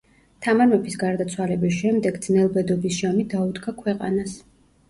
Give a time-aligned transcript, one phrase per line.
[0.45, 4.39] თამარ მეფის გარდაცვალების შემდეგ ძნელბედობის ჟამი დაუდგა ქვეყანას.